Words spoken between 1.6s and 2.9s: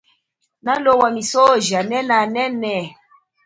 anene anene.